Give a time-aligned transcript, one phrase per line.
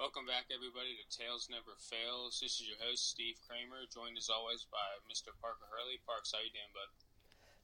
[0.00, 2.40] Welcome back, everybody, to Tales Never Fails.
[2.40, 5.28] This is your host, Steve Kramer, joined as always by Mr.
[5.44, 6.00] Parker Hurley.
[6.08, 6.88] Parks, how you doing, bud?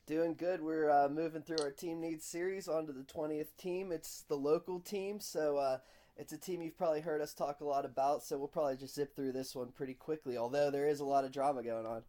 [0.04, 0.60] Doing good.
[0.60, 3.90] We're uh, moving through our team needs series onto the 20th team.
[3.90, 5.78] It's the local team, so uh,
[6.18, 8.96] it's a team you've probably heard us talk a lot about, so we'll probably just
[8.96, 12.02] zip through this one pretty quickly, although there is a lot of drama going on.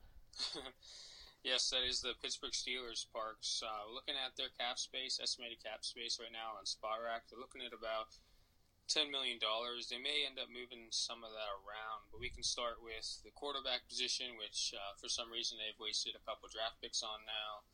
[1.45, 3.63] yes, that is the Pittsburgh Steelers parks.
[3.63, 7.61] Uh, looking at their cap space, estimated cap space right now on Spotrac, they're looking
[7.65, 8.11] at about
[8.87, 9.37] $10 million.
[9.37, 13.35] They may end up moving some of that around, but we can start with the
[13.35, 17.67] quarterback position, which uh, for some reason they've wasted a couple draft picks on now.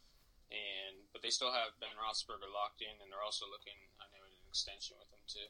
[0.53, 4.21] And but they still have Ben Roethlisberger locked in, and they're also looking, I know,
[4.21, 5.49] at an extension with him too.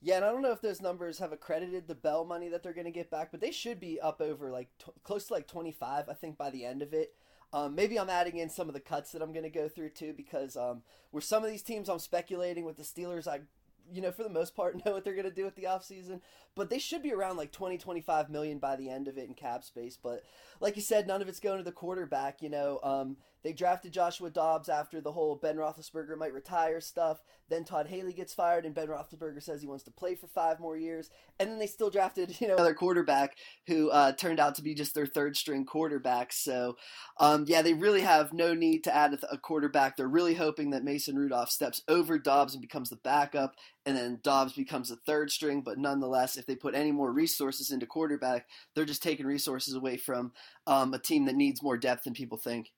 [0.00, 2.72] Yeah, and I don't know if those numbers have accredited the Bell money that they're
[2.72, 5.46] going to get back, but they should be up over like t- close to like
[5.46, 7.14] 25, I think, by the end of it.
[7.52, 9.90] Um, maybe I'm adding in some of the cuts that I'm going to go through
[9.90, 10.82] too, because um,
[11.12, 13.28] with some of these teams, I'm speculating with the Steelers.
[13.28, 13.40] I
[13.92, 16.20] you know, for the most part, know what they're going to do with the offseason.
[16.54, 19.34] But they should be around like 20, 25 million by the end of it in
[19.34, 19.96] cap space.
[19.96, 20.24] But
[20.60, 22.42] like you said, none of it's going to the quarterback.
[22.42, 27.22] You know, um, they drafted Joshua Dobbs after the whole Ben Roethlisberger might retire stuff.
[27.48, 30.60] Then Todd Haley gets fired, and Ben Roethlisberger says he wants to play for five
[30.60, 31.10] more years.
[31.38, 34.74] And then they still drafted, you know, another quarterback who uh, turned out to be
[34.74, 36.32] just their third string quarterback.
[36.32, 36.76] So,
[37.18, 39.96] um, yeah, they really have no need to add a quarterback.
[39.96, 43.54] They're really hoping that Mason Rudolph steps over Dobbs and becomes the backup,
[43.86, 45.62] and then Dobbs becomes the third string.
[45.62, 49.96] But nonetheless, if they put any more resources into quarterback, they're just taking resources away
[49.96, 50.32] from
[50.66, 52.70] um, a team that needs more depth than people think.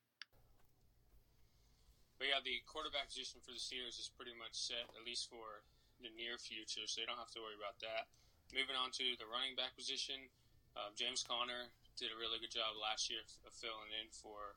[2.22, 5.66] But yeah, the quarterback position for the Steelers is pretty much set, at least for
[5.98, 8.06] the near future, so they don't have to worry about that.
[8.54, 10.30] Moving on to the running back position,
[10.78, 14.54] uh, James Conner did a really good job last year of filling in for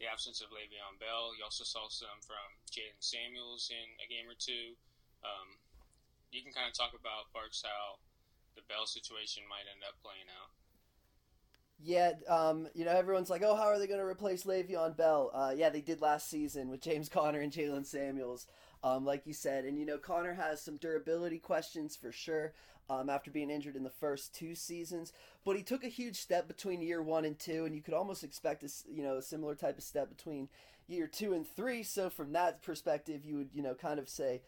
[0.00, 1.36] the absence of Le'Veon Bell.
[1.36, 4.72] You also saw some from Jaylen Samuels in a game or two.
[5.20, 5.60] Um,
[6.32, 8.00] you can kind of talk about Parks how
[8.56, 10.48] the Bell situation might end up playing out.
[11.84, 15.30] Yeah, um, you know, everyone's like, oh, how are they going to replace Le'Veon Bell?
[15.34, 18.46] Uh, yeah, they did last season with James Conner and Jaylen Samuels,
[18.84, 19.64] um, like you said.
[19.64, 22.52] And, you know, Conner has some durability questions for sure
[22.88, 25.12] um, after being injured in the first two seasons.
[25.44, 28.22] But he took a huge step between year one and two, and you could almost
[28.22, 30.48] expect a, you know, a similar type of step between
[30.86, 31.82] year two and three.
[31.82, 34.42] So from that perspective, you would, you know, kind of say,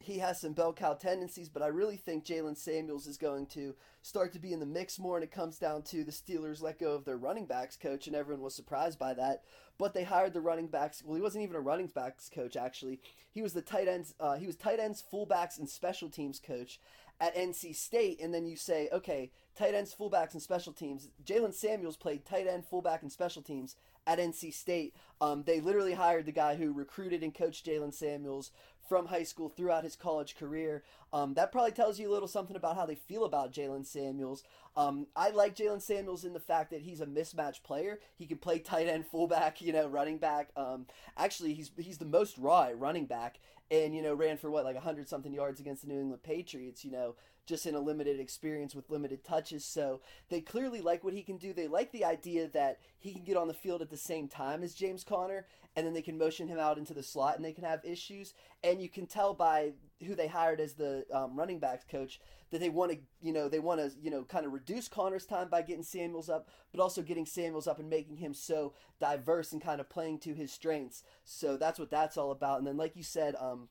[0.00, 3.74] he has some bell cow tendencies, but I really think Jaylen Samuels is going to
[4.02, 6.78] start to be in the mix more, and it comes down to the Steelers let
[6.78, 9.42] go of their running backs coach, and everyone was surprised by that.
[9.76, 11.02] But they hired the running backs.
[11.04, 13.00] Well, he wasn't even a running backs coach actually.
[13.30, 14.14] He was the tight ends.
[14.18, 16.80] Uh, he was tight ends, fullbacks, and special teams coach
[17.20, 18.20] at NC State.
[18.20, 21.08] And then you say, okay, tight ends, fullbacks, and special teams.
[21.24, 24.94] Jaylen Samuels played tight end, fullback, and special teams at NC State.
[25.20, 28.52] Um, they literally hired the guy who recruited and coached Jaylen Samuels
[28.88, 30.82] from high school throughout his college career.
[31.12, 34.42] Um, that probably tells you a little something about how they feel about Jaylen Samuels.
[34.76, 38.00] Um, I like Jaylen Samuels in the fact that he's a mismatch player.
[38.16, 40.50] He can play tight end, fullback, you know, running back.
[40.56, 43.40] Um, actually, he's he's the most raw running back,
[43.70, 46.84] and you know, ran for what like hundred something yards against the New England Patriots.
[46.84, 47.14] You know,
[47.48, 49.64] just in a limited experience with limited touches.
[49.64, 51.52] So they clearly like what he can do.
[51.52, 54.62] They like the idea that he can get on the field at the same time
[54.62, 57.52] as James Conner, and then they can motion him out into the slot and they
[57.52, 58.34] can have issues.
[58.62, 59.72] And you can tell by
[60.06, 62.20] who they hired as the um, running backs coach
[62.50, 65.26] that they want to, you know, they want to, you know, kind of reduce Conner's
[65.26, 69.52] time by getting Samuels up, but also getting Samuels up and making him so diverse
[69.52, 71.02] and kind of playing to his strengths.
[71.24, 72.58] So that's what that's all about.
[72.58, 73.68] And then, like you said, um,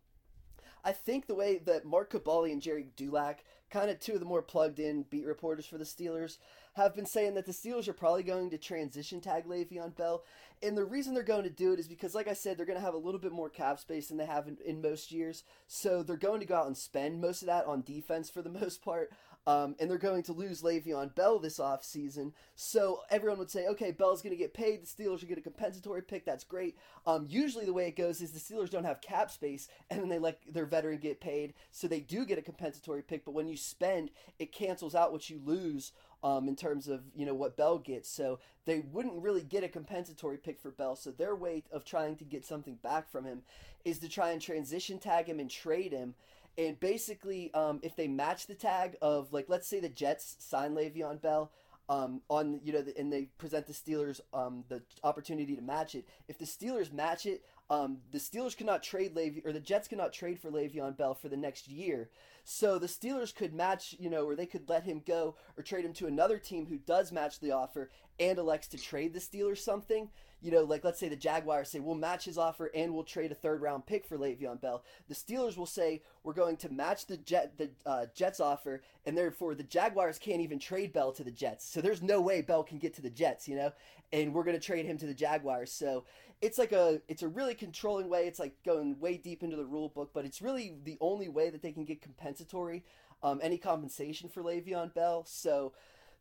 [0.87, 4.25] I think the way that Mark Kaboly and Gerry Dulac, kind of two of the
[4.25, 6.37] more plugged in beat reporters for the Steelers,
[6.75, 10.23] have been saying that the Steelers are probably going to transition tag Le'Veon Bell.
[10.61, 12.79] And the reason they're going to do it is because, like I said, they're going
[12.79, 15.43] to have a little bit more cap space than they have in, in most years.
[15.67, 18.49] So they're going to go out and spend most of that on defense for the
[18.61, 19.11] most part.
[19.47, 22.33] Um, and they're going to lose Le'Veon Bell this offseason.
[22.55, 24.83] So everyone would say, okay, Bell's going to get paid.
[24.83, 26.25] The Steelers are get a compensatory pick.
[26.25, 26.77] That's great.
[27.05, 30.09] Um, usually the way it goes is the Steelers don't have cap space, and then
[30.09, 31.53] they let their veteran get paid.
[31.71, 33.23] So they do get a compensatory pick.
[33.23, 37.25] But when you spend, it cancels out what you lose um, in terms of you
[37.25, 38.09] know what Bell gets.
[38.09, 40.95] So they wouldn't really get a compensatory pick for Bell.
[40.95, 43.43] So their way of trying to get something back from him
[43.85, 46.15] is to try and transition tag him and trade him.
[46.57, 50.73] And basically, um, if they match the tag of like, let's say the Jets sign
[50.73, 51.51] Le'Veon Bell,
[51.89, 55.95] um, on you know, the, and they present the Steelers um, the opportunity to match
[55.95, 56.05] it.
[56.27, 60.13] If the Steelers match it, um, the Steelers cannot trade Le'Veon, or the Jets cannot
[60.13, 62.09] trade for Le'Veon Bell for the next year.
[62.43, 65.85] So the Steelers could match, you know, or they could let him go or trade
[65.85, 67.89] him to another team who does match the offer
[68.19, 70.09] and elects to trade the Steelers something
[70.41, 73.31] you know, like let's say the Jaguars say we'll match his offer and we'll trade
[73.31, 74.83] a third round pick for Le'Veon Bell.
[75.07, 79.17] The Steelers will say we're going to match the Jet the uh, Jets offer, and
[79.17, 81.67] therefore the Jaguars can't even trade Bell to the Jets.
[81.67, 83.71] So there's no way Bell can get to the Jets, you know,
[84.13, 85.71] and we're going to trade him to the Jaguars.
[85.71, 86.05] So
[86.41, 88.27] it's like a it's a really controlling way.
[88.27, 91.49] It's like going way deep into the rule book, but it's really the only way
[91.49, 92.83] that they can get compensatory,
[93.23, 95.23] um, any compensation for Le'Veon Bell.
[95.25, 95.73] So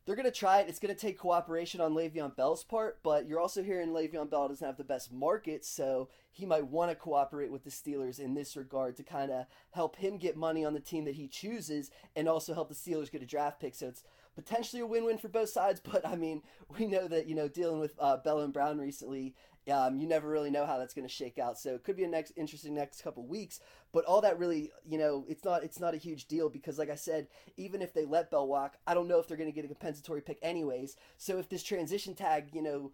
[0.06, 0.68] they're going to try it.
[0.68, 4.48] It's going to take cooperation on Le'Veon Bell's part, but you're also hearing Le'Veon Bell
[4.48, 8.34] doesn't have the best market, so he might want to cooperate with the Steelers in
[8.34, 11.90] this regard to kind of help him get money on the team that he chooses
[12.14, 13.74] and also help the Steelers get a draft pick.
[13.74, 14.04] So it's
[14.36, 16.42] potentially a win-win for both sides, but I mean,
[16.78, 19.34] we know that, you know, dealing with uh, Bell and Brown recently,
[19.70, 21.58] um, you never really know how that's going to shake out.
[21.58, 23.60] So it could be a next interesting next couple weeks.
[23.92, 26.90] But all that really, you know, it's not it's not a huge deal because, like
[26.90, 29.54] I said, even if they let Bell walk, I don't know if they're going to
[29.54, 30.96] get a compensatory pick anyways.
[31.16, 32.92] So if this transition tag, you know,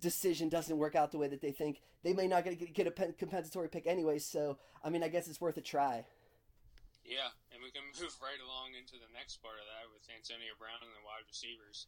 [0.00, 2.90] decision doesn't work out the way that they think, they may not get, get a
[2.90, 4.24] compensatory pick anyways.
[4.24, 6.04] So I mean, I guess it's worth a try.
[7.04, 10.54] Yeah, and we can move right along into the next part of that with Antonio
[10.58, 11.86] Brown and the wide receivers.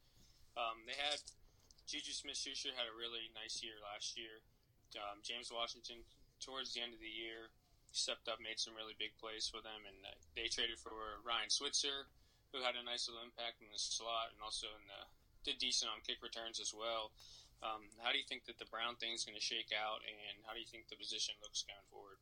[0.58, 1.22] Um, they had
[1.88, 4.44] Juju Smith Schuster had a really nice year last year.
[5.00, 6.04] Um, James Washington,
[6.36, 7.48] towards the end of the year,
[7.96, 11.48] stepped up, made some really big plays for them, and uh, they traded for Ryan
[11.48, 12.12] Switzer,
[12.52, 15.00] who had a nice little impact in the slot and also in the
[15.48, 17.08] did decent on kick returns as well.
[17.64, 20.44] Um, how do you think that the Brown thing is going to shake out, and
[20.44, 22.20] how do you think the position looks going forward?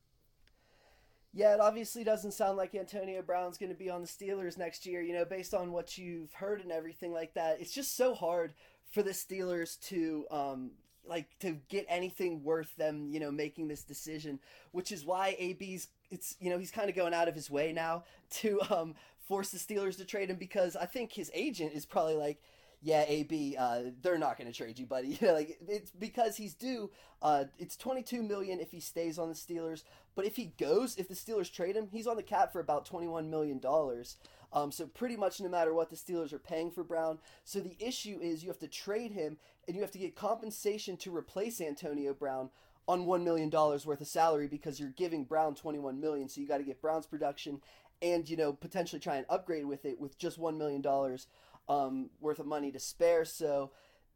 [1.35, 4.85] Yeah, it obviously doesn't sound like Antonio Brown's going to be on the Steelers next
[4.85, 5.01] year.
[5.01, 8.53] You know, based on what you've heard and everything like that, it's just so hard
[8.91, 10.71] for the Steelers to um,
[11.07, 14.39] like to get anything worth them, you know, making this decision,
[14.71, 17.73] which is why AB's it's you know he's kind of going out of his way
[17.73, 18.95] now to um,
[19.27, 22.41] force the Steelers to trade him because I think his agent is probably like,
[22.81, 25.17] yeah, AB, uh, they're not going to trade you, buddy.
[25.21, 26.89] Like it's because he's due.
[27.21, 29.83] Uh, it's twenty two million if he stays on the Steelers,
[30.17, 32.85] but if he goes, if the Steelers trade him, he's on the cap for about
[32.85, 34.17] twenty one million dollars.
[34.51, 37.19] Um, so pretty much no matter what the Steelers are paying for Brown.
[37.43, 39.37] So the issue is you have to trade him
[39.67, 42.49] and you have to get compensation to replace Antonio Brown
[42.87, 46.29] on one million dollars worth of salary because you're giving Brown 21 million.
[46.29, 47.61] So you got to get Brown's production
[48.01, 51.27] and you know potentially try and upgrade with it with just one million dollars
[51.69, 53.23] um, worth of money to spare.
[53.23, 53.69] So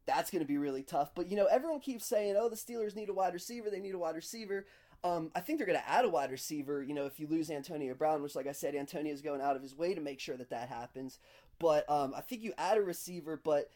[0.07, 1.13] that's going to be really tough.
[1.13, 3.69] But you know everyone keeps saying, oh, the Steelers need a wide receiver.
[3.69, 4.65] They need a wide receiver.
[5.03, 6.83] Um, I think they're going to add a wide receiver.
[6.83, 9.55] You know, if you lose Antonio Brown, which, like I said, Antonio is going out
[9.55, 11.17] of his way to make sure that that happens.
[11.59, 13.69] But um, I think you add a receiver, but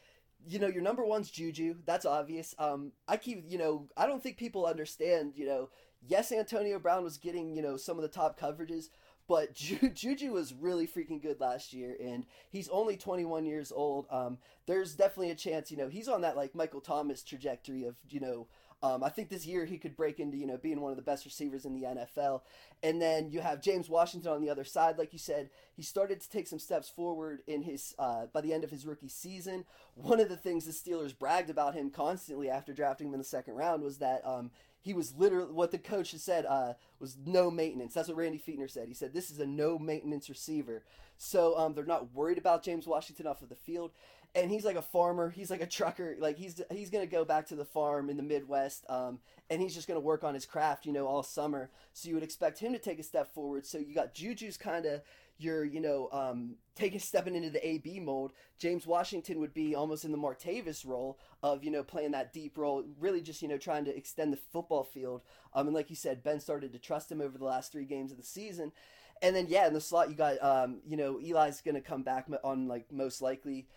[0.47, 1.75] you know, your number one's Juju.
[1.85, 2.53] That's obvious.
[2.59, 5.33] Um, I keep, you know, I don't think people understand.
[5.35, 5.69] You know,
[6.07, 8.89] yes, Antonio Brown was getting, you know, some of the top coverages,
[9.27, 14.05] but Ju- Juju was really freaking good last year, and he's only 21 years old.
[14.11, 14.37] Um,
[14.67, 18.19] there's definitely a chance, you know, he's on that like Michael Thomas trajectory of, you
[18.19, 18.47] know,
[18.85, 21.01] um, I think this year he could break into you know being one of the
[21.01, 22.41] best receivers in the NFL.
[22.83, 26.21] And then you have James Washington on the other side, like you said, he started
[26.21, 29.65] to take some steps forward in his uh, by the end of his rookie season.
[29.95, 33.25] One of the things the Steelers bragged about him constantly after drafting him in the
[33.25, 34.51] second round was that um,
[34.81, 37.95] he was literally what the coach said uh, was no maintenance.
[37.95, 38.87] That's what Randy Fichtner said.
[38.87, 40.83] He said this is a no maintenance receiver.
[41.17, 43.91] So um, they're not worried about James Washington off of the field
[44.35, 45.29] and he's like a farmer.
[45.29, 46.15] He's like a trucker.
[46.19, 49.73] Like he's he's gonna go back to the farm in the Midwest, um, and he's
[49.73, 51.71] just gonna work on his craft, you know, all summer.
[51.93, 53.65] So you would expect him to take a step forward.
[53.65, 55.01] So you got Juju's kind of
[55.37, 58.33] your, you know, um, taking stepping into the AB mold.
[58.57, 62.57] James Washington would be almost in the Martavis role of you know playing that deep
[62.57, 65.21] role, really just you know trying to extend the football field.
[65.53, 68.11] Um, and like you said, Ben started to trust him over the last three games
[68.11, 68.73] of the season.
[69.21, 72.27] And then yeah, in the slot you got um, you know Eli's gonna come back
[72.43, 73.67] on like most likely.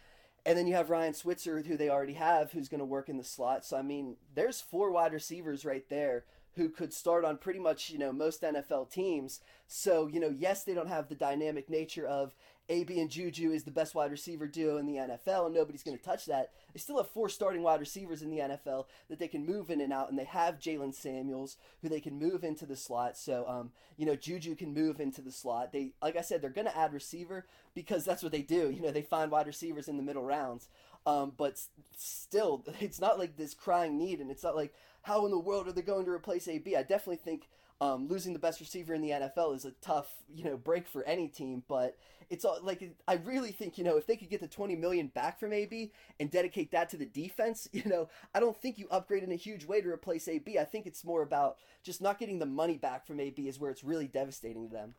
[0.47, 3.19] And then you have Ryan Switzer, who they already have, who's going to work in
[3.19, 3.65] the slot.
[3.65, 7.91] So I mean, there's four wide receivers right there who could start on pretty much
[7.91, 9.41] you know most NFL teams.
[9.67, 12.35] So you know, yes, they don't have the dynamic nature of
[12.69, 15.97] AB and Juju is the best wide receiver duo in the NFL, and nobody's going
[15.97, 16.51] to touch that.
[16.73, 19.81] They still have four starting wide receivers in the NFL that they can move in
[19.81, 23.17] and out, and they have Jaylen Samuels, who they can move into the slot.
[23.17, 25.73] So, um, you know, Juju can move into the slot.
[25.73, 28.71] They, like I said, they're going to add receiver because that's what they do.
[28.71, 30.69] You know, they find wide receivers in the middle rounds.
[31.07, 31.59] Um, but
[31.97, 35.69] still, it's not like this crying need, and it's not like how in the world
[35.69, 36.77] are they going to replace AB?
[36.77, 37.49] I definitely think
[37.81, 41.05] Um, losing the best receiver in the NFL is a tough, you know, break for
[41.05, 41.63] any team.
[41.69, 41.97] But
[42.31, 45.09] it's all like I really think you know if they could get the twenty million
[45.09, 48.89] back from AB and dedicate that to the defense, you know, I don't think you
[48.91, 50.59] upgrade in a huge way to replace AB.
[50.59, 53.71] I think it's more about just not getting the money back from AB is where
[53.71, 54.95] it's really devastating to them.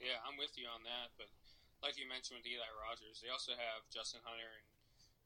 [0.00, 1.16] Yeah, I'm with you on that.
[1.16, 1.32] But
[1.82, 4.68] like you mentioned with Eli Rogers, they also have Justin Hunter and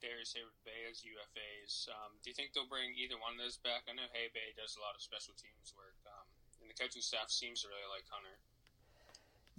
[0.00, 1.92] Darrius Heyward-Bey as UFAs.
[1.92, 3.84] Um, do you think they'll bring either one of those back?
[3.84, 5.98] I know Hay-Bay does a lot of special teams work.
[6.08, 6.26] Um,
[6.64, 8.36] and the coaching staff seems to really like Hunter.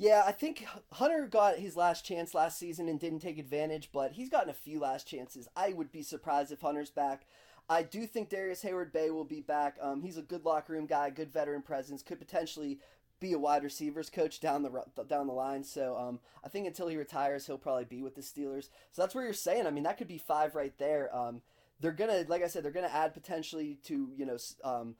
[0.02, 4.14] Yeah, I think Hunter got his last chance last season and didn't take advantage, but
[4.14, 5.48] he's gotten a few last chances.
[5.56, 7.28] I would be surprised if Hunter's back.
[7.70, 9.78] I do think Darrius Heyward-Bey will be back.
[9.80, 12.80] Um, he's a good locker room guy, good veteran presence, could potentially
[13.20, 14.72] be a wide receivers coach down the
[15.08, 15.64] down the line.
[15.64, 18.70] So um, I think until he retires, he'll probably be with the Steelers.
[18.92, 19.68] So that's where you're saying.
[19.68, 21.16] I mean, that could be five right there.
[21.16, 21.44] Um,
[21.80, 24.96] they're gonna, like I said, they're gonna add potentially to you know um,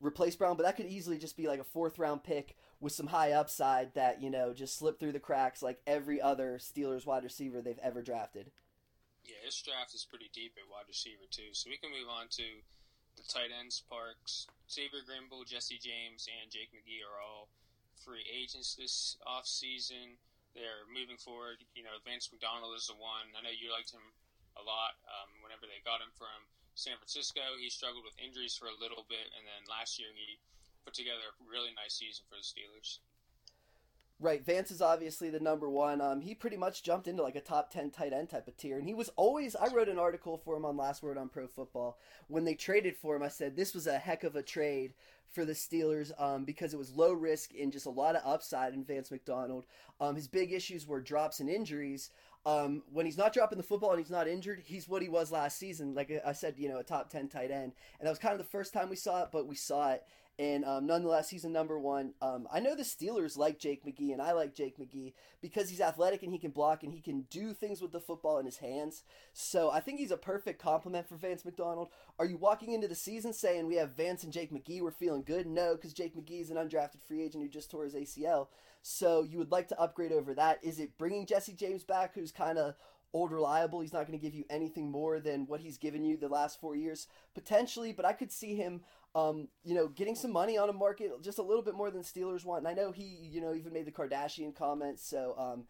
[0.00, 3.08] replace Brown, but that could easily just be like a fourth round pick with some
[3.08, 7.24] high upside that you know just slipped through the cracks like every other Steelers wide
[7.24, 8.50] receiver they've ever drafted.
[9.24, 11.52] Yeah, his draft is pretty deep at wide receiver too.
[11.52, 12.46] So we can move on to
[13.16, 13.84] the tight ends.
[13.84, 17.52] Parks, Xavier Grimble, Jesse James, and Jake McGee are all
[18.00, 20.16] free agents this off season.
[20.56, 21.62] They're moving forward.
[21.76, 23.30] You know, Vance McDonald is the one.
[23.36, 24.02] I know you liked him
[24.58, 27.40] a lot um, whenever they got him from San Francisco.
[27.60, 30.38] He struggled with injuries for a little bit, and then last year he
[30.84, 32.98] put together a really nice season for the Steelers.
[34.22, 36.02] Right, Vance is obviously the number one.
[36.02, 38.76] Um, he pretty much jumped into like a top ten tight end type of tier,
[38.76, 39.56] and he was always.
[39.56, 41.98] I wrote an article for him on Last Word on Pro Football
[42.28, 43.22] when they traded for him.
[43.22, 44.92] I said this was a heck of a trade
[45.30, 48.74] for the Steelers um, because it was low risk and just a lot of upside
[48.74, 49.64] in Vance McDonald.
[50.00, 52.10] Um, his big issues were drops and injuries.
[52.46, 55.30] Um, when he's not dropping the football and he's not injured, he's what he was
[55.30, 55.94] last season.
[55.94, 58.38] Like I said, you know, a top ten tight end, and that was kind of
[58.38, 60.04] the first time we saw it, but we saw it
[60.40, 62.14] and um, nonetheless, he's a number one.
[62.22, 65.82] Um, I know the Steelers like Jake McGee, and I like Jake McGee because he's
[65.82, 68.56] athletic and he can block and he can do things with the football in his
[68.56, 69.02] hands.
[69.34, 71.88] So I think he's a perfect complement for Vance McDonald.
[72.18, 74.80] Are you walking into the season saying we have Vance and Jake McGee?
[74.80, 75.46] We're feeling good?
[75.46, 78.46] No, because Jake McGee is an undrafted free agent who just tore his ACL.
[78.80, 80.60] So you would like to upgrade over that.
[80.62, 82.76] Is it bringing Jesse James back, who's kind of
[83.12, 83.80] old reliable?
[83.80, 86.60] He's not going to give you anything more than what he's given you the last
[86.62, 88.80] four years, potentially, but I could see him
[89.14, 92.02] um, you know, getting some money on a market just a little bit more than
[92.02, 92.60] Steelers want.
[92.60, 95.06] And I know he, you know, even made the Kardashian comments.
[95.06, 95.64] So um,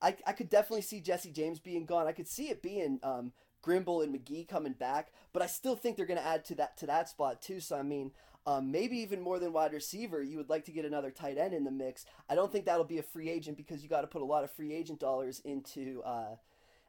[0.00, 2.06] I, I could definitely see Jesse James being gone.
[2.06, 3.32] I could see it being um,
[3.64, 6.76] Grimble and McGee coming back, but I still think they're going to add to that
[6.78, 7.60] to that spot too.
[7.60, 8.12] So I mean,
[8.46, 11.54] um, maybe even more than wide receiver, you would like to get another tight end
[11.54, 12.04] in the mix.
[12.28, 14.44] I don't think that'll be a free agent because you got to put a lot
[14.44, 16.02] of free agent dollars into.
[16.02, 16.36] Uh,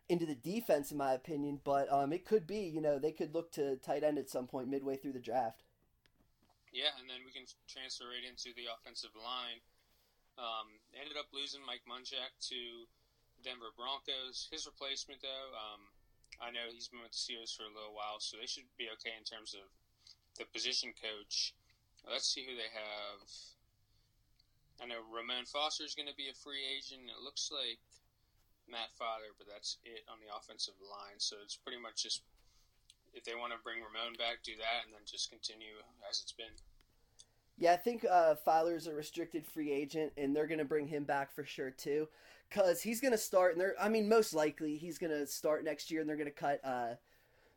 [0.07, 3.33] into the defense, in my opinion, but um, it could be, you know, they could
[3.33, 5.63] look to tight end at some point midway through the draft.
[6.75, 9.63] Yeah, and then we can transfer right into the offensive line.
[10.35, 12.83] Um, ended up losing Mike Munchak to
[13.39, 14.51] Denver Broncos.
[14.51, 15.87] His replacement, though, um,
[16.43, 18.91] I know he's been with the Steelers for a little while, so they should be
[18.99, 19.71] okay in terms of
[20.35, 21.55] the position coach.
[22.03, 23.23] Let's see who they have.
[24.83, 27.07] I know Ramon Foster is going to be a free agent.
[27.07, 27.79] It looks like
[28.67, 31.23] Matt Feiler, but that's it on the offensive line.
[31.23, 32.19] So it's pretty much just
[33.15, 35.79] if they want to bring Ramon back, do that, and then just continue
[36.09, 36.53] as it's been.
[37.57, 41.33] Yeah, I think uh, a restricted free agent, and they're going to bring him back
[41.33, 42.09] for sure too,
[42.49, 43.53] because he's going to start.
[43.53, 46.27] And they're, I mean, most likely he's going to start next year, and they're going
[46.27, 46.95] to cut uh,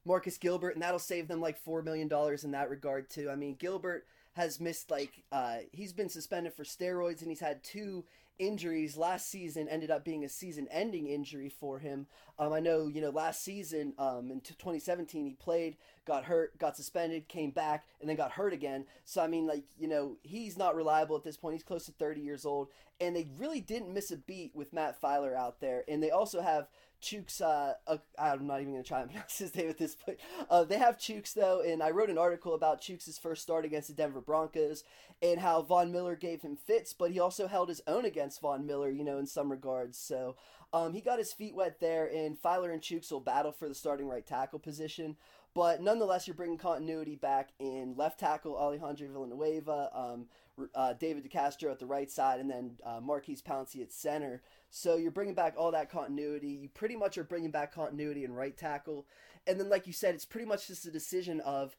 [0.05, 3.29] Marcus Gilbert, and that'll save them like four million dollars in that regard too.
[3.29, 7.65] I mean, Gilbert has missed like uh, he's been suspended for steroids, and he's had
[7.65, 8.05] two
[8.38, 12.07] injuries last season ended up being a season-ending injury for him.
[12.38, 15.76] Um, I know, you know, last season um, in 2017 he played,
[16.07, 18.85] got hurt, got suspended, came back, and then got hurt again.
[19.04, 21.54] So I mean, like, you know, he's not reliable at this point.
[21.54, 22.68] He's close to 30 years old,
[23.00, 25.85] and they really didn't miss a beat with Matt Feiler out there.
[25.88, 26.68] And they also have
[27.02, 29.95] Chuks, uh, uh, I'm not even going to try and pronounce his name at this
[29.95, 30.19] point.
[30.50, 33.88] Uh, they have Chuks, though, and I wrote an article about Chuks' first start against
[33.88, 34.85] the Denver Broncos
[35.23, 38.67] and how Von Miller gave him fits, but he also held his own against Von
[38.67, 39.99] Miller, you know, in some regards.
[39.99, 40.37] So
[40.73, 43.75] um, he got his feet wet there, and Feiler and Chuks will battle for the
[43.75, 45.17] starting right tackle position.
[45.55, 50.26] But nonetheless, you're bringing continuity back in left tackle Alejandro Villanueva, um,
[50.75, 54.43] uh, David DeCastro at the right side, and then uh, Maurkice Pouncey at center.
[54.71, 56.49] So you're bringing back all that continuity.
[56.49, 59.07] You pretty much are bringing back continuity in right tackle.
[59.47, 61.77] And then, like you said, it's pretty much just a decision of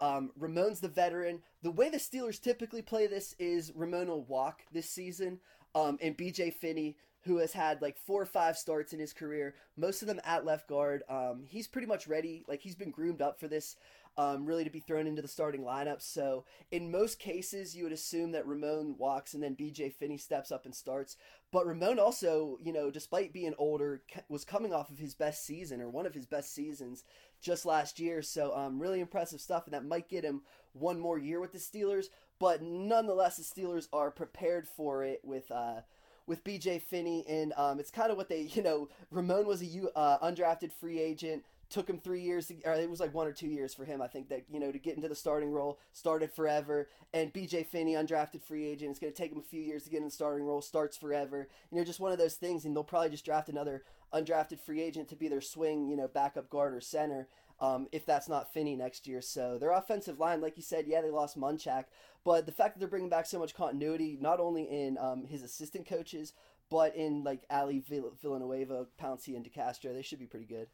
[0.00, 1.40] um, Ramon's the veteran.
[1.62, 5.40] The way the Steelers typically play this is Ramon will walk this season,
[5.74, 9.54] um, and BJ Finney, who has had like four or five starts in his career,
[9.76, 11.02] most of them at left guard.
[11.08, 12.44] Um, he's pretty much ready.
[12.46, 13.76] Like he's been groomed up for this.
[14.18, 16.00] Um, really to be thrown into the starting lineup.
[16.00, 20.50] So in most cases, you would assume that Ramon walks and then BJ Finney steps
[20.50, 21.16] up and starts.
[21.52, 25.80] But Ramon also, you know, despite being older, was coming off of his best season
[25.80, 27.04] or one of his best seasons
[27.40, 28.22] just last year.
[28.22, 30.42] So um, really impressive stuff, and that might get him
[30.72, 32.06] one more year with the Steelers.
[32.38, 35.50] But nonetheless, the Steelers are prepared for it with.
[35.50, 35.82] Uh,
[36.28, 39.66] with BJ Finney, and um, it's kind of what they, you know, Ramon was a
[39.94, 43.32] uh, undrafted free agent took him three years, to, or it was like one or
[43.32, 45.78] two years for him, I think, that, you know, to get into the starting role,
[45.92, 46.88] started forever.
[47.12, 49.90] And BJ Finney, undrafted free agent, it's going to take him a few years to
[49.90, 51.48] get in the starting role, starts forever.
[51.70, 53.82] You know, just one of those things, and they'll probably just draft another
[54.12, 57.28] undrafted free agent to be their swing, you know, backup guard or center.
[57.58, 59.22] Um, if that's not Finney next year.
[59.22, 61.84] So their offensive line, like you said, yeah, they lost Munchak,
[62.22, 65.42] but the fact that they're bringing back so much continuity, not only in um, his
[65.42, 66.34] assistant coaches,
[66.70, 67.82] but in like Ali
[68.20, 70.68] Villanueva, Pouncey, and DeCastro, they should be pretty good.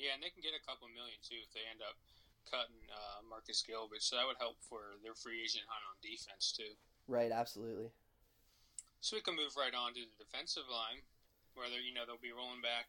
[0.00, 1.92] Yeah, and they can get a couple million too if they end up
[2.48, 4.00] cutting uh, Marcus Gilbert.
[4.00, 6.72] So that would help for their free agent hunt on defense too.
[7.04, 7.92] Right, absolutely.
[9.04, 11.04] So we can move right on to the defensive line,
[11.52, 12.88] where they you know they'll be rolling back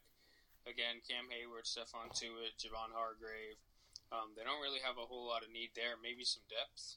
[0.64, 1.04] again.
[1.04, 3.60] Cam Heyward, Stephon Tuitt, Javon Hargrave.
[4.08, 6.00] Um, they don't really have a whole lot of need there.
[6.00, 6.96] Maybe some depth.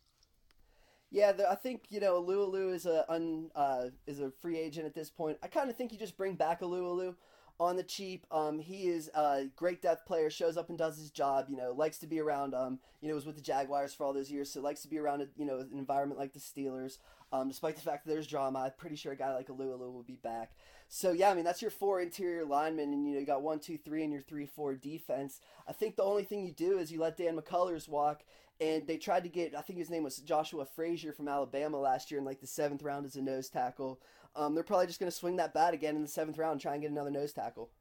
[1.11, 4.85] Yeah, the, I think you know Alualu is a un, uh, is a free agent
[4.85, 5.37] at this point.
[5.43, 7.15] I kind of think you just bring back Alualu
[7.59, 8.25] on the cheap.
[8.31, 11.47] Um, he is a great depth player, shows up and does his job.
[11.49, 12.53] You know, likes to be around.
[12.53, 14.99] Um, you know, was with the Jaguars for all those years, so likes to be
[14.99, 15.21] around.
[15.21, 16.97] A, you know, an environment like the Steelers.
[17.33, 20.03] Um, despite the fact that there's drama, I'm pretty sure a guy like Alualu will
[20.03, 20.51] be back.
[20.87, 23.59] So yeah, I mean that's your four interior linemen, and you know you got one,
[23.59, 25.39] two, three in your three, four defense.
[25.67, 28.23] I think the only thing you do is you let Dan McCullers walk,
[28.61, 32.11] and they tried to get I think his name was Joshua Frazier from Alabama last
[32.11, 33.99] year in like the seventh round as a nose tackle.
[34.35, 36.61] Um, they're probably just going to swing that bat again in the seventh round and
[36.61, 37.71] try and get another nose tackle.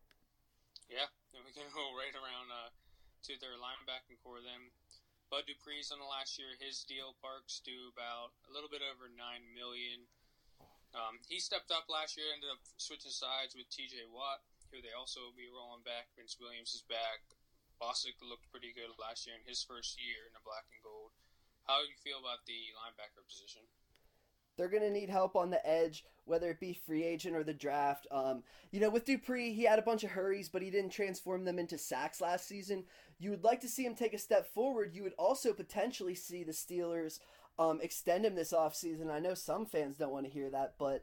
[0.87, 2.71] Yeah, and we can go right around uh,
[3.27, 4.71] to their linebacking corps then.
[5.35, 6.55] Bud Dupree's on the last year.
[6.63, 10.07] His deal parks to about a little bit over nine million.
[10.95, 14.07] Um, he stepped up last year, ended up switching sides with T.J.
[14.15, 16.07] Watt, who they also will be rolling back.
[16.15, 17.27] Vince Williams is back.
[17.83, 21.11] Bostic looked pretty good last year in his first year in the black and gold.
[21.67, 23.67] How do you feel about the linebacker position?
[24.57, 27.55] They're going to need help on the edge, whether it be free agent or the
[27.55, 28.07] draft.
[28.11, 31.45] Um, you know, with Dupree, he had a bunch of hurries, but he didn't transform
[31.45, 32.85] them into sacks last season.
[33.19, 34.95] You would like to see him take a step forward.
[34.95, 37.19] You would also potentially see the Steelers
[37.59, 39.11] um, extend him this offseason.
[39.11, 41.03] I know some fans don't want to hear that, but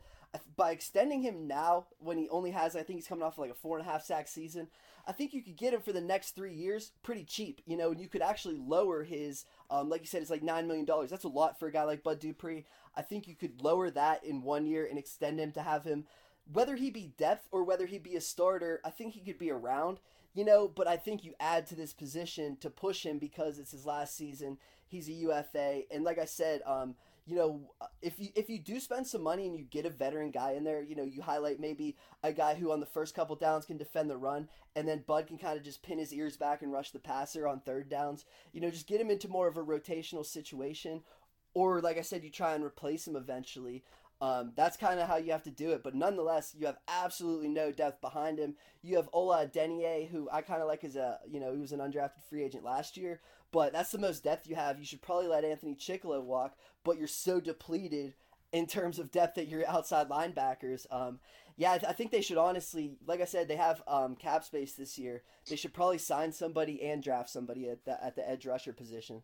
[0.56, 3.56] by extending him now, when he only has, I think he's coming off like a
[3.56, 4.68] four and a half sack season,
[5.06, 7.92] I think you could get him for the next three years pretty cheap, you know,
[7.92, 10.86] and you could actually lower his, um, like you said, it's like $9 million.
[11.10, 12.66] That's a lot for a guy like Bud Dupree.
[12.96, 16.06] I think you could lower that in one year and extend him to have him,
[16.52, 19.52] whether he be depth or whether he be a starter, I think he could be
[19.52, 20.00] around,
[20.34, 23.72] you know, but I think you add to this position to push him because it's
[23.72, 24.58] his last season.
[24.88, 25.84] He's a UFA.
[25.92, 27.62] And like I said, um, you know,
[28.02, 30.64] if you if you do spend some money and you get a veteran guy in
[30.64, 33.78] there, you know, you highlight maybe a guy who on the first couple downs can
[33.78, 36.74] defend the run, and then Bud can kind of just pin his ears back and
[36.74, 38.26] rush the passer on third downs.
[38.54, 41.04] You know, just get him into more of a rotational situation,
[41.54, 43.84] or like I said, you try and replace him eventually.
[44.22, 45.84] Um, that's kind of how you have to do it.
[45.84, 48.56] But nonetheless, you have absolutely no depth behind him.
[48.84, 51.72] You have Ola Adeniyi, who I kind of like as a, you know, he was
[51.72, 53.20] an undrafted free agent last year.
[53.52, 54.78] But that's the most depth you have.
[54.78, 58.14] You should probably let Anthony Chickillo walk, but you're so depleted
[58.52, 60.86] in terms of depth at your outside linebackers.
[60.92, 61.20] Um,
[61.58, 64.44] yeah, I, th- I, think they should honestly, like I said, they have um, cap
[64.44, 65.24] space this year.
[65.50, 69.24] They should probably sign somebody and draft somebody at the, at the edge rusher position.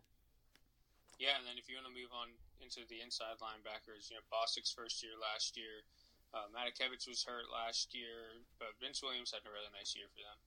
[1.18, 2.30] Yeah, and then if you want to move on
[2.62, 5.82] into the inside linebackers, you know, Bostic's first year last year,
[6.30, 10.22] uh, Matakevich was hurt last year, but Vince Williams had a really nice year for
[10.22, 10.38] them.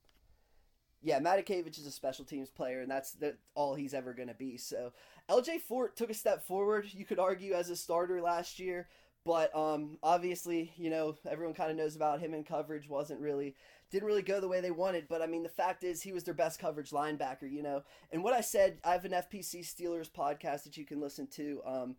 [1.03, 4.33] Yeah, Matakevich is a special teams player, and that's that all he's ever going to
[4.33, 4.57] be.
[4.57, 4.93] So
[5.29, 6.87] LJ Fort took a step forward.
[6.93, 8.87] You could argue as a starter last year,
[9.23, 12.89] but um, obviously, you know, everyone kind of knows about him in coverage.
[12.89, 13.55] wasn't really
[13.91, 15.07] didn't really go the way they wanted.
[15.09, 17.83] But I mean, the fact is, he was their best coverage linebacker, you know.
[18.11, 21.61] And what I said, I have an FPC Steelers podcast that you can listen to
[21.65, 21.95] um,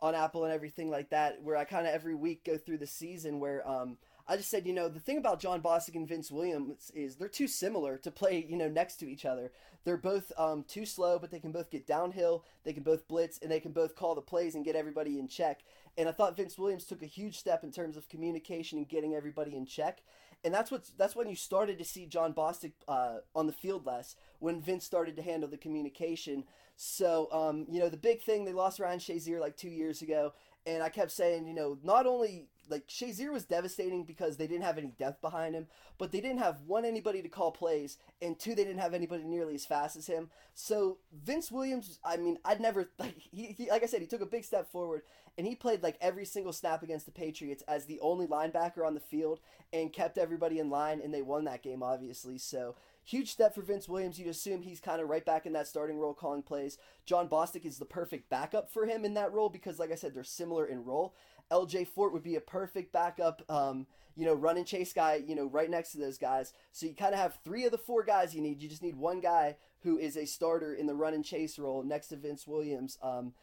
[0.00, 2.86] on Apple and everything like that, where I kind of every week go through the
[2.86, 3.66] season where.
[3.68, 7.16] Um, I just said, you know, the thing about John Bostic and Vince Williams is
[7.16, 9.52] they're too similar to play, you know, next to each other.
[9.84, 12.44] They're both um, too slow, but they can both get downhill.
[12.64, 15.28] They can both blitz, and they can both call the plays and get everybody in
[15.28, 15.60] check.
[15.96, 19.14] And I thought Vince Williams took a huge step in terms of communication and getting
[19.14, 20.02] everybody in check
[20.44, 23.86] and that's what that's when you started to see John Bostic uh, on the field
[23.86, 26.44] less when Vince started to handle the communication.
[26.76, 30.34] So um, you know the big thing they lost Ryan Shazier like two years ago,
[30.66, 34.64] and I kept saying you know not only like Shazier was devastating because they didn't
[34.64, 35.66] have any depth behind him,
[35.98, 39.24] but they didn't have one anybody to call plays, and two they didn't have anybody
[39.24, 40.30] nearly as fast as him.
[40.54, 44.22] So Vince Williams, I mean, I'd never like he, he like I said, he took
[44.22, 45.02] a big step forward,
[45.36, 48.94] and he played like every single snap against the Patriots as the only linebacker on
[48.94, 49.40] the field
[49.72, 52.38] and kept everybody in line, and they won that game obviously.
[52.38, 54.18] So huge step for Vince Williams.
[54.18, 56.78] You'd assume he's kind of right back in that starting role, calling plays.
[57.06, 60.14] John Bostic is the perfect backup for him in that role because, like I said,
[60.14, 61.14] they're similar in role.
[61.50, 63.86] LJ Fort would be a perfect backup, um,
[64.16, 66.52] you know, run and chase guy, you know, right next to those guys.
[66.72, 68.62] So you kind of have three of the four guys you need.
[68.62, 71.82] You just need one guy who is a starter in the run and chase role
[71.82, 72.98] next to Vince Williams.
[73.02, 73.34] Um,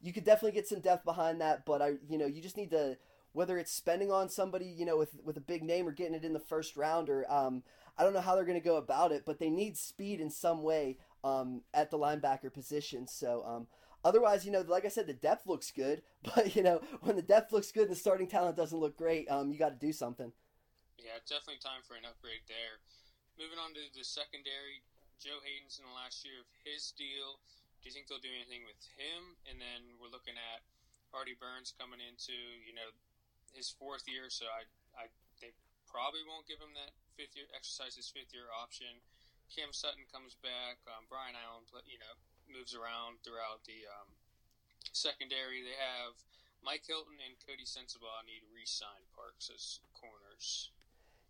[0.00, 2.70] you could definitely get some depth behind that, but I, you know, you just need
[2.70, 2.96] to
[3.32, 6.24] whether it's spending on somebody, you know, with with a big name or getting it
[6.24, 7.62] in the first round, or um,
[7.96, 10.30] I don't know how they're going to go about it, but they need speed in
[10.30, 13.06] some way um, at the linebacker position.
[13.06, 13.66] So um,
[14.04, 16.02] otherwise, you know, like I said, the depth looks good,
[16.34, 19.30] but you know, when the depth looks good and the starting talent doesn't look great,
[19.30, 20.32] um, you got to do something.
[20.98, 22.78] Yeah, definitely time for an upgrade there.
[23.40, 24.84] Moving on to the secondary,
[25.18, 27.40] Joe Haden's in the last year of his deal.
[27.80, 29.34] Do you think they'll do anything with him?
[29.50, 30.62] And then we're looking at
[31.10, 32.94] Artie Burns coming into, you know,
[33.52, 35.04] his fourth year, so I, I
[35.40, 35.52] they
[35.88, 39.00] probably won't give him that fifth year exercise his fifth year option.
[39.52, 40.80] Cam Sutton comes back.
[40.88, 42.14] Um, Brian Allen, you know,
[42.48, 44.08] moves around throughout the um,
[44.96, 45.60] secondary.
[45.60, 46.16] They have
[46.64, 50.72] Mike Hilton and Coty Sensabaugh need to re-sign Parks as corners.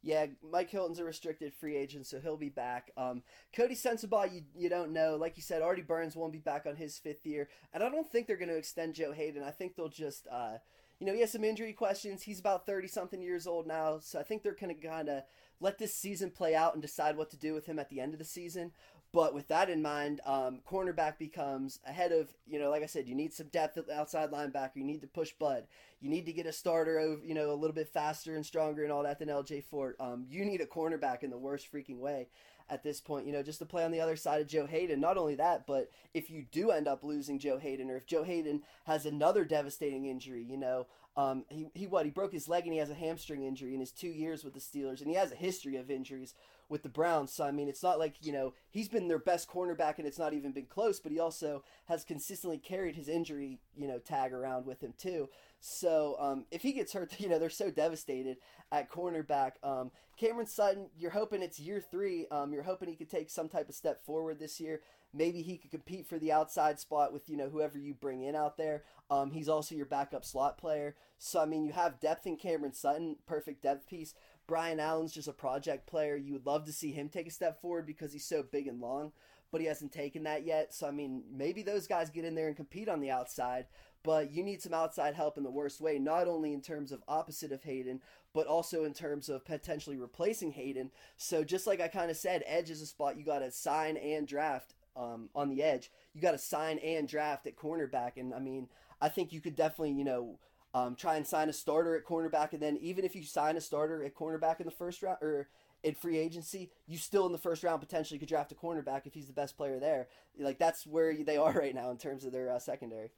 [0.05, 2.91] Yeah, Mike Hilton's a restricted free agent, so he'll be back.
[2.97, 3.23] Um,
[3.57, 5.17] Coty Sensabaugh, you, you don't know.
[5.17, 7.49] Like you said, Artie Burns won't be back on his fifth year.
[7.73, 9.45] And I don't think they're going to extend Joe Haden.
[9.45, 10.59] I think they'll just uh,
[11.03, 12.23] you know, he has some injury questions.
[12.23, 13.99] He's about 30 something years old now.
[13.99, 15.25] So I think they're going to kind of
[15.59, 18.13] let this season play out and decide what to do with him at the end
[18.13, 18.71] of the season.
[19.13, 23.09] But with that in mind, um, cornerback becomes ahead of, you know, like I said,
[23.09, 24.77] you need some depth outside linebacker.
[24.77, 25.65] You need to push Bud.
[26.01, 28.85] You need to get a starter, of, you know, a little bit faster and stronger
[28.85, 29.97] and all that than LJ Fort.
[29.99, 32.29] Um, you need a cornerback in the worst freaking way
[32.73, 34.99] at this point, you know, just to play on the other side of Joe Haden.
[34.99, 38.23] Not only that, but if you do end up losing Joe Haden or if Joe
[38.23, 42.65] Haden has another devastating injury, you know, um, he, he what he broke his leg
[42.65, 45.17] and he has a hamstring injury in his two years with the Steelers, and he
[45.17, 46.33] has a history of injuries
[46.71, 47.31] with the Browns.
[47.31, 50.19] So I mean, it's not like you know he's been their best cornerback and it's
[50.19, 54.33] not even been close, but he also has consistently carried his injury you know tag
[54.33, 55.29] around with him too.
[55.65, 58.39] So um, if he gets hurt, you know they're so devastated
[58.73, 59.53] at cornerback.
[59.63, 62.27] Um, Cameron Sutton, you're hoping it's year three.
[62.31, 64.81] Um, you're hoping he could take some type of step forward this year.
[65.15, 68.35] Maybe he could compete for the outside spot with you know whoever you bring in
[68.35, 68.83] out there.
[69.09, 70.97] Um, he's also your backup slot player.
[71.19, 74.15] So I mean, you have depth in Cameron Sutton, perfect depth piece.
[74.49, 76.17] Brian Allen's just a project player.
[76.17, 78.81] You would love to see him take a step forward because he's so big and
[78.81, 79.13] long,
[79.53, 80.75] but he hasn't taken that yet.
[80.75, 83.67] So I mean, maybe those guys get in there and compete on the outside
[84.03, 87.03] but you need some outside help in the worst way, not only in terms of
[87.07, 88.01] opposite of Haden,
[88.35, 90.91] but also in terms of potentially replacing Haden.
[91.17, 93.97] So just like I kind of said, edge is a spot you got to sign
[93.97, 95.91] and draft um, on the edge.
[96.15, 98.69] You got to sign and draft at cornerback, and I mean,
[99.01, 100.39] I think you could definitely, you know.
[100.75, 103.61] Um, try and sign a starter at cornerback, and then even if you sign a
[103.61, 105.49] starter at cornerback in the first round or
[105.83, 109.15] in free agency, you still in the first round potentially could draft a cornerback if
[109.15, 110.09] he's the best player there.
[110.39, 113.11] Like that's where they are right now in terms of their uh, secondary.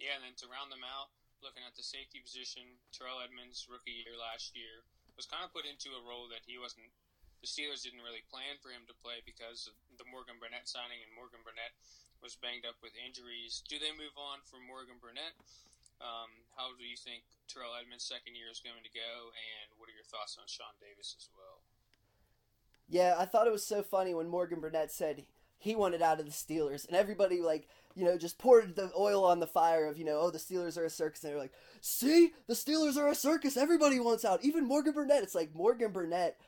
[0.00, 1.12] Yeah, and then to round them out,
[1.44, 5.68] looking at the safety position, Terrell Edmunds, rookie year last year, was kind of put
[5.68, 6.88] into a role that he wasn't.
[7.44, 11.04] The Steelers didn't really plan for him to play because of the Morgan Burnett signing,
[11.04, 11.76] and Morgan Burnett
[12.24, 13.60] was banged up with injuries.
[13.68, 15.36] Do they move on from Morgan Burnett?
[16.00, 19.92] Um, how do you think Terrell Edmunds' second year is going to go, and what
[19.92, 21.60] are your thoughts on Sean Davis as well?
[22.88, 25.28] Yeah, I thought it was so funny when Morgan Burnett said
[25.60, 29.24] he wanted out of the Steelers, and everybody like you know just poured the oil
[29.24, 31.52] on the fire of you know oh the Steelers are a circus, and they're like,
[31.80, 33.56] see the Steelers are a circus.
[33.56, 35.22] Everybody wants out, even Morgan Burnett.
[35.22, 36.38] It's like Morgan Burnett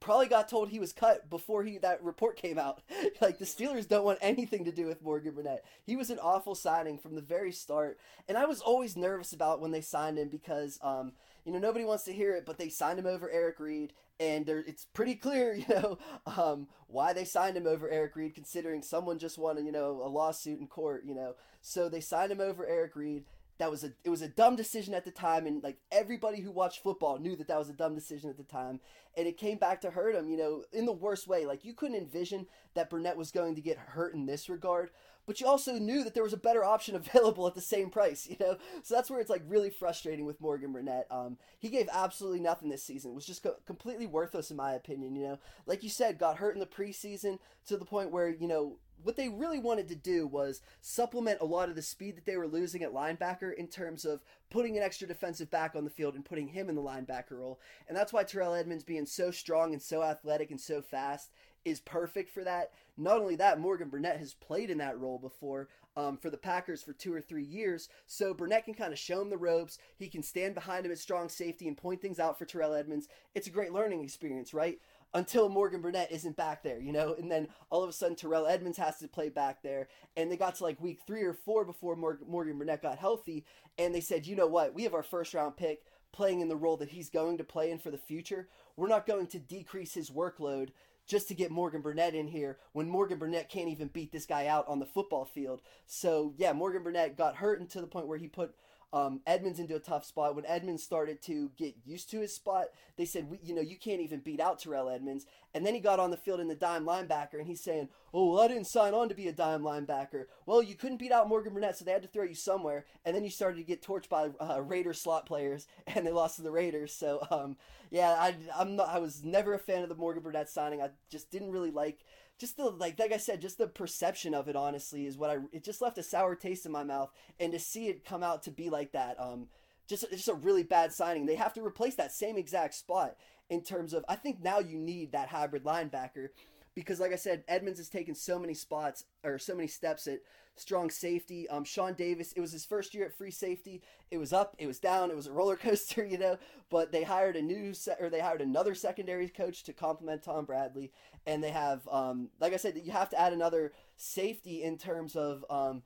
[0.00, 2.82] probably got told he was cut before he that report came out.
[3.20, 5.64] like the Steelers don't want anything to do with Morgan Burnett.
[5.84, 9.60] He was an awful signing from the very start, and I was always nervous about
[9.60, 11.12] when they signed him because um,
[11.48, 14.46] you know nobody wants to hear it, but they signed him over Eric Reid, and
[14.50, 19.18] it's pretty clear, you know, um, why they signed him over Eric Reid, considering someone
[19.18, 21.36] just won, you know, a lawsuit in court, you know.
[21.62, 23.24] So they signed him over Eric Reid.
[23.56, 26.52] That was a it was a dumb decision at the time, and like everybody who
[26.52, 28.80] watched football knew that that was a dumb decision at the time,
[29.16, 31.46] and it came back to hurt him, you know, in the worst way.
[31.46, 34.90] Like you couldn't envision that Burnett was going to get hurt in this regard,
[35.28, 38.26] but you also knew that there was a better option available at the same price,
[38.26, 38.56] you know?
[38.82, 41.06] So that's where it's like really frustrating with Morgan Burnett.
[41.10, 43.10] Um, he gave absolutely nothing this season.
[43.10, 45.38] It was just co- completely worthless in my opinion, you know?
[45.66, 49.16] Like you said, got hurt in the preseason to the point where, you know, what
[49.16, 52.48] they really wanted to do was supplement a lot of the speed that they were
[52.48, 56.24] losing at linebacker in terms of putting an extra defensive back on the field and
[56.24, 57.60] putting him in the linebacker role.
[57.86, 61.30] And that's why Terrell Edmunds being so strong and so athletic and so fast
[61.64, 62.72] is perfect for that.
[62.96, 66.82] Not only that, Morgan Burnett has played in that role before um, for the Packers
[66.82, 67.88] for two or three years.
[68.06, 69.78] So Burnett can kind of show him the ropes.
[69.98, 73.08] He can stand behind him at strong safety and point things out for Terrell Edmunds.
[73.34, 74.78] It's a great learning experience, right?
[75.14, 78.46] Until Morgan Burnett isn't back there, you know, and then all of a sudden Terrell
[78.46, 81.64] Edmunds has to play back there, and they got to like week three or four
[81.64, 83.46] before Morgan Burnett got healthy,
[83.78, 85.80] and they said, you know what, we have our first round pick
[86.12, 88.48] playing in the role that he's going to play in for the future.
[88.76, 90.70] We're not going to decrease his workload
[91.08, 94.46] just to get Morgan Burnett in here when Morgan Burnett can't even beat this guy
[94.46, 95.62] out on the football field.
[95.86, 98.54] So yeah, Morgan Burnett got hurt and to the point where he put
[98.92, 100.34] um, Edmunds into a tough spot.
[100.34, 103.76] When Edmunds started to get used to his spot, they said, we, you know, you
[103.76, 105.26] can't even beat out Terrell Edmunds.
[105.54, 108.32] And then he got on the field in the dime linebacker, and he's saying, oh,
[108.32, 110.24] well, I didn't sign on to be a dime linebacker.
[110.46, 112.86] Well, you couldn't beat out Morgan Burnett, so they had to throw you somewhere.
[113.04, 116.36] And then you started to get torched by uh, Raider slot players, and they lost
[116.36, 116.94] to the Raiders.
[116.94, 117.56] So, um,
[117.90, 120.80] yeah, I, I'm not, I was never a fan of the Morgan Burnett signing.
[120.80, 122.00] I just didn't really like–
[122.38, 125.38] just the like like I said, just the perception of it honestly is what I
[125.52, 128.42] it just left a sour taste in my mouth, and to see it come out
[128.44, 129.48] to be like that, um,
[129.88, 131.26] just just a really bad signing.
[131.26, 133.16] They have to replace that same exact spot
[133.50, 136.28] in terms of I think now you need that hybrid linebacker
[136.78, 140.20] because like I said, Edmunds has taken so many spots or so many steps at
[140.54, 141.48] strong safety.
[141.48, 143.82] Um, Sean Davis, it was his first year at free safety.
[144.12, 146.38] It was up, it was down, it was a roller coaster, you know.
[146.70, 150.44] But they hired a new se- or they hired another secondary coach to complement Tom
[150.44, 150.92] Bradley,
[151.26, 155.16] and they have, um, like I said, you have to add another safety in terms
[155.16, 155.82] of um,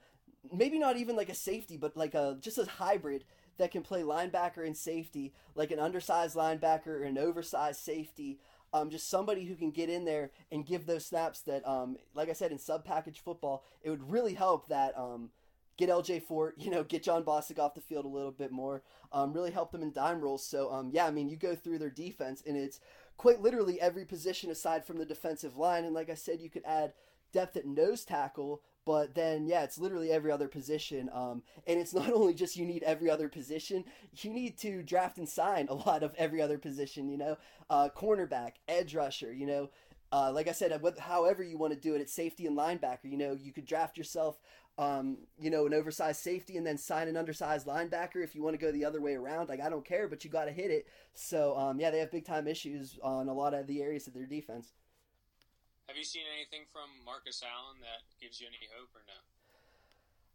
[0.52, 3.24] maybe not even like a safety, but like a just a hybrid
[3.56, 8.40] that can play linebacker and safety, like an undersized linebacker or an oversized safety
[8.72, 12.28] um, just somebody who can get in there and give those snaps that, um, like
[12.28, 15.30] I said, in sub package football, it would really help that um,
[15.76, 18.82] get LJ Fort, you know, get John Bostic off the field a little bit more,
[19.12, 20.44] um, really help them in dime roles.
[20.44, 22.80] So, um, yeah, I mean, you go through their defense and it's
[23.16, 25.84] quite literally every position aside from the defensive line.
[25.84, 26.94] And like I said, you could add
[27.32, 31.08] depth at nose tackle, but then, yeah, it's literally every other position.
[31.12, 33.84] Um, and it's not only just you need every other position,
[34.18, 37.36] you need to draft and sign a lot of every other position, you know,
[37.70, 39.70] uh, cornerback, edge rusher, you know.
[40.12, 43.04] Uh, like I said, however you want to do it, it's safety and linebacker.
[43.04, 44.38] You know, you could draft yourself,
[44.76, 48.52] um, you know, an oversized safety and then sign an undersized linebacker if you want
[48.52, 49.48] to go the other way around.
[49.48, 50.86] Like, I don't care, but you got to hit it.
[51.14, 54.12] So, um, yeah, they have big time issues on a lot of the areas of
[54.12, 54.74] their defense.
[55.88, 59.18] Have you seen anything from Marcus Allen that gives you any hope or no?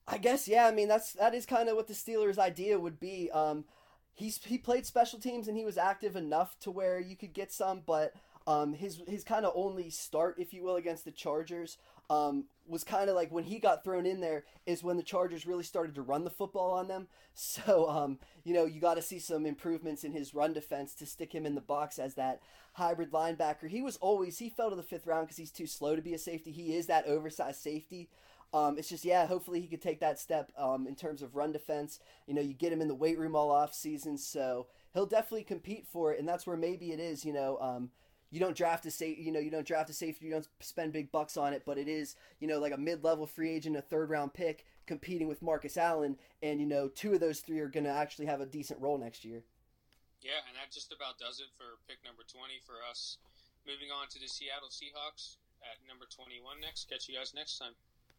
[0.07, 0.67] I guess yeah.
[0.67, 3.29] I mean that's that is kind of what the Steelers' idea would be.
[3.31, 3.65] Um,
[4.13, 7.51] he's he played special teams and he was active enough to where you could get
[7.51, 8.13] some, but
[8.47, 11.77] um, his his kind of only start, if you will, against the Chargers
[12.09, 15.45] um, was kind of like when he got thrown in there is when the Chargers
[15.45, 17.07] really started to run the football on them.
[17.39, 21.05] So, um, you know, you got to see some improvements in his run defense to
[21.05, 22.41] stick him in the box as that
[22.73, 23.69] hybrid linebacker.
[23.69, 26.15] He was always, he fell to the fifth round because he's too slow to be
[26.15, 26.49] a safety.
[26.49, 28.09] He is that oversized safety.
[28.55, 31.51] Um, it's just, yeah, hopefully he could take that step um, in terms of run
[31.51, 31.99] defense.
[32.25, 35.43] You know, you get him in the weight room all off season, so he'll definitely
[35.43, 36.19] compete for it.
[36.19, 37.91] And that's where maybe it is, you know, um,
[38.31, 40.93] you don't draft a safe, you know, you don't draft a safety, you don't spend
[40.93, 43.81] big bucks on it, but it is, you know, like a mid-level free agent, a
[43.81, 47.83] third-round pick competing with Marcus Allen, and you know, two of those three are going
[47.83, 49.43] to actually have a decent role next year.
[50.21, 53.17] Yeah, and that just about does it for pick number twenty for us.
[53.67, 56.89] Moving on to the Seattle Seahawks at number twenty-one next.
[56.89, 57.75] Catch you guys next time.